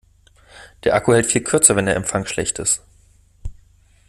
Der 0.83 0.95
Akku 0.95 1.13
hält 1.13 1.27
viel 1.27 1.43
kürzer, 1.43 1.75
wenn 1.75 1.85
der 1.85 1.95
Empfang 1.95 2.25
schlecht 2.25 2.57
ist. 2.57 2.81